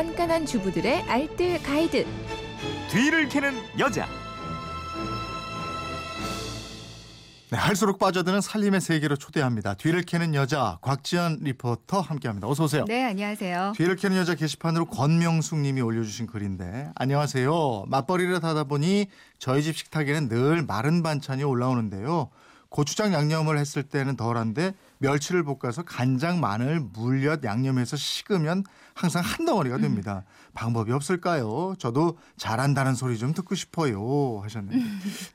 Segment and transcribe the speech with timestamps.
[0.00, 2.06] 깐깐한 주부들의 알뜰 가이드.
[2.90, 4.08] 뒤를 캐는 여자.
[7.50, 9.74] 네, 할수록 빠져드는 살림의 세계로 초대합니다.
[9.74, 12.48] 뒤를 캐는 여자 곽지연 리포터 함께합니다.
[12.48, 12.86] 어서 오세요.
[12.88, 13.74] 네, 안녕하세요.
[13.76, 17.84] 뒤를 캐는 여자 게시판으로 권명숙 님이 올려주신 글인데 안녕하세요.
[17.88, 19.08] 맞벌이를 하다 보니
[19.38, 22.30] 저희 집 식탁에는 늘 마른 반찬이 올라오는데요.
[22.70, 28.64] 고추장 양념을 했을 때는 덜한데 멸치를 볶아서 간장, 마늘, 물엿 양념해서 식으면
[28.94, 30.24] 항상 한 덩어리가 됩니다.
[30.54, 31.74] 방법이 없을까요?
[31.78, 34.78] 저도 잘한다는 소리 좀 듣고 싶어요 하셨는데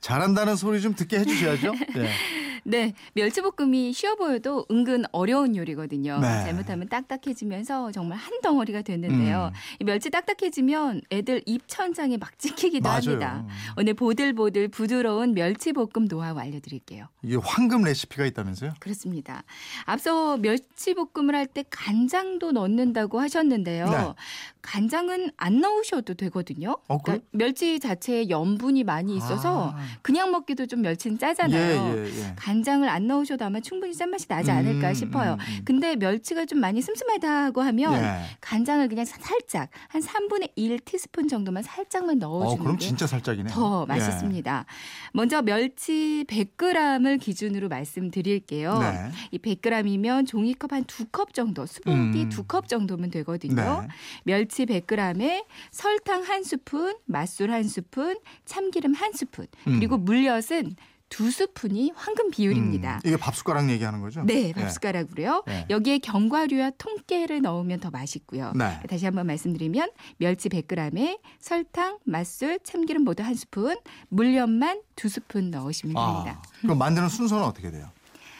[0.00, 1.72] 잘한다는 소리 좀 듣게 해주셔야죠.
[1.94, 2.10] 네.
[2.68, 6.18] 네, 멸치볶음이 쉬워 보여도 은근 어려운 요리거든요.
[6.18, 6.26] 네.
[6.44, 9.52] 잘못하면 딱딱해지면서 정말 한 덩어리가 되는데요.
[9.54, 9.58] 음.
[9.80, 12.96] 이 멸치 딱딱해지면 애들 입 천장에 막 찍히기도 맞아요.
[12.96, 13.46] 합니다.
[13.76, 17.06] 오늘 보들보들 부드러운 멸치볶음 노하우 알려드릴게요.
[17.22, 18.74] 이게 황금 레시피가 있다면서요?
[18.80, 19.44] 그렇습니다.
[19.84, 23.88] 앞서 멸치볶음을 할 때 간장도 넣는다고 하셨는데요.
[23.88, 24.14] 네.
[24.62, 26.76] 간장은 안 넣으셔도 되거든요.
[26.88, 26.98] 어?
[26.98, 29.78] 그러니까 멸치 자체에 염분이 많이 있어서 아.
[30.02, 31.96] 그냥 먹기도 좀 멸치는 짜잖아요.
[31.96, 32.34] 예, 예, 예.
[32.56, 35.32] 간장을 안 넣으셔도 아마 충분히 짠맛이 나지 음, 않을까 싶어요.
[35.34, 35.62] 음, 음.
[35.64, 38.22] 근데 멸치가 좀 많이 슴슴하다고 하면 예.
[38.40, 43.50] 간장을 그냥 살짝 한 3분의 1 티스푼 정도만 살짝만 어, 넣어주는 그럼 게 진짜 살짝이네.
[43.50, 44.64] 더 맛있습니다.
[45.12, 48.78] 먼저 멸치 100g을 기준으로 말씀드릴게요.
[48.78, 49.10] 네.
[49.32, 52.28] 이 100g이면 종이컵 한 두 컵 정도, 스푼티 음.
[52.30, 53.82] 두컵 정도면 되거든요.
[53.82, 53.88] 네.
[54.24, 59.78] 멸치 100g에 설탕 한 스푼, 맛술 한 스푼, 참기름 한 스푼, 음.
[59.78, 60.76] 그리고 물엿은
[61.08, 62.96] 두 스푼이 황금 비율입니다.
[62.96, 64.22] 음, 이게 밥숟가락 얘기하는 거죠?
[64.24, 65.44] 네, 밥숟가락으로요.
[65.46, 65.66] 네.
[65.70, 68.52] 여기에 견과류와 통깨를 넣으면 더 맛있고요.
[68.56, 68.80] 네.
[68.88, 73.76] 다시 한번 말씀드리면 멸치 100g에 설탕, 맛술, 참기름 모두 한 스푼,
[74.08, 76.42] 물엿만 두 스푼 넣으시면 됩니다.
[76.42, 77.88] 아, 그럼 만드는 순서는 어떻게 돼요?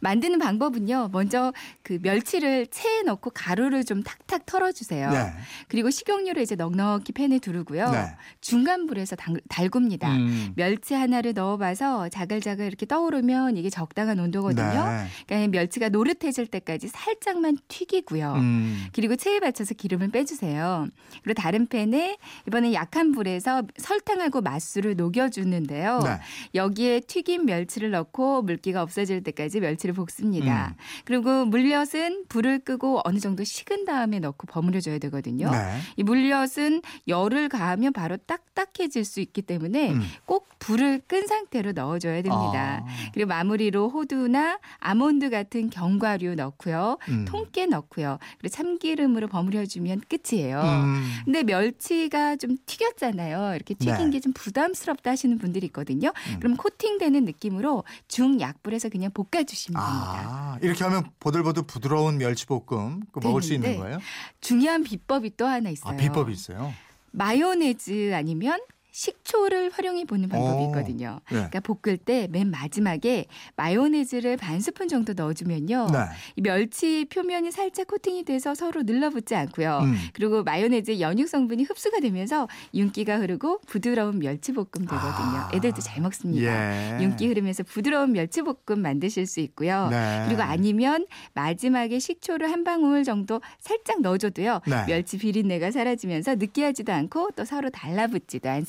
[0.00, 1.10] 만드는 방법은요.
[1.12, 5.10] 먼저 그 멸치를 체에 넣고 가루를 좀 탁탁 털어주세요.
[5.10, 5.32] 네.
[5.68, 7.90] 그리고 식용유를 이제 넉넉히 팬에 두르고요.
[7.90, 8.14] 네.
[8.40, 10.14] 중간 불에서 달, 달굽니다.
[10.14, 10.52] 음.
[10.56, 14.84] 멸치 하나를 넣어봐서 자글자글 이렇게 떠오르면 이게 적당한 온도거든요.
[14.84, 15.06] 네.
[15.26, 18.34] 그러니까 멸치가 노릇해질 때까지 살짝만 튀기고요.
[18.34, 18.86] 음.
[18.92, 20.86] 그리고 체에 받쳐서 기름을 빼주세요.
[21.22, 26.00] 그리고 다른 팬에 이번에 약한 불에서 설탕하고 맛술을 녹여주는데요.
[26.04, 26.18] 네.
[26.54, 30.68] 여기에 튀긴 멸치를 넣고 물기가 없어질 때까지 멸치 를 볶습니다.
[30.68, 30.74] 음.
[31.04, 35.50] 그리고 물엿은 불을 끄고 어느 정도 식은 다음에 넣고 버무려줘야 되거든요.
[35.50, 35.78] 네.
[35.96, 40.02] 이 물엿은 열을 가하면 바로 딱딱해질 수 있기 때문에 음.
[40.26, 42.84] 꼭 불을 끈 상태로 넣어줘야 됩니다.
[42.84, 43.10] 아.
[43.14, 46.98] 그리고 마무리로 호두나 아몬드 같은 견과류 넣고요.
[47.08, 47.24] 음.
[47.26, 48.18] 통깨 넣고요.
[48.38, 50.60] 그리고 참기름으로 버무려주면 끝이에요.
[50.60, 51.04] 음.
[51.24, 53.54] 근데 멸치가 좀 튀겼잖아요.
[53.54, 54.10] 이렇게 튀긴 네.
[54.10, 56.12] 게좀 부담스럽다 하시는 분들이 있거든요.
[56.30, 56.36] 음.
[56.40, 60.12] 그럼 코팅되는 느낌으로 중약불에서 그냥 볶아주시면 됩니다.
[60.26, 63.98] 아, 이렇게 하면 보들보들 부드러운 멸치볶음 그 먹을 수 있는 되는데 거예요?
[64.40, 65.94] 중요한 비법이 또 하나 있어요.
[65.94, 66.72] 아, 비법이 있어요.
[67.12, 70.66] 마요네즈 아니면 식초를 활용해 보는 방법이 오.
[70.68, 71.20] 있거든요.
[71.30, 71.48] 네.
[71.50, 73.26] 그러니까 볶을 때 맨 마지막에
[73.56, 75.86] 마요네즈를 반 스푼 정도 넣어주면요.
[75.92, 75.98] 네.
[76.36, 79.78] 이 멸치 표면이 살짝 코팅이 돼서 서로 늘러붙지 않고요.
[79.82, 79.96] 음.
[80.12, 84.98] 그리고 마요네즈의 연육 성분이 흡수가 되면서 윤기가 흐르고 부드러운 멸치볶음 되거든요.
[84.98, 85.50] 아.
[85.54, 86.98] 애들도 잘 먹습니다.
[86.98, 87.02] 예.
[87.02, 89.88] 윤기 흐르면서 부드러운 멸치볶음 만드실 수 있고요.
[89.90, 90.24] 네.
[90.26, 94.60] 그리고 아니면 마지막에 식초를 한 방울 정도 살짝 넣어줘도요.
[94.66, 94.84] 네.
[94.86, 98.64] 멸치 비린내가 사라지면서 느끼하지도 않고 또 서로 달라붙지도 않